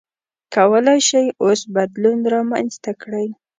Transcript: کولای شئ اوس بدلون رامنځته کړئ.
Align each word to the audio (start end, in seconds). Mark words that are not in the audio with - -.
کولای 0.55 0.99
شئ 1.07 1.27
اوس 1.43 1.61
بدلون 1.75 2.19
رامنځته 2.33 2.91
کړئ. 3.01 3.27